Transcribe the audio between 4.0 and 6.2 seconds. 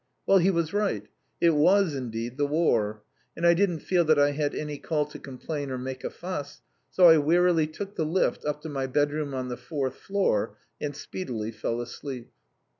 that I had any call to complain or make a